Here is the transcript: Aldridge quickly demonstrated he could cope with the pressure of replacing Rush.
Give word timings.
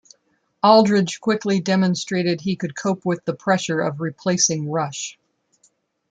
Aldridge 0.63 1.19
quickly 1.19 1.59
demonstrated 1.59 2.41
he 2.41 2.55
could 2.55 2.75
cope 2.75 3.05
with 3.05 3.23
the 3.23 3.35
pressure 3.35 3.81
of 3.81 4.01
replacing 4.01 4.67
Rush. 4.67 5.15